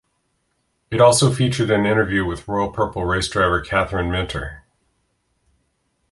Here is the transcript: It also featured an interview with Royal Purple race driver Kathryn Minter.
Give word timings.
It 0.89 0.99
also 0.99 1.31
featured 1.31 1.69
an 1.69 1.85
interview 1.85 2.25
with 2.25 2.47
Royal 2.47 2.71
Purple 2.71 3.05
race 3.05 3.27
driver 3.29 3.63
Kathryn 3.63 4.09
Minter. 4.09 4.63